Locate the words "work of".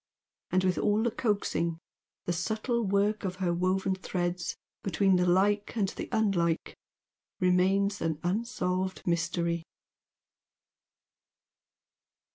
2.83-3.35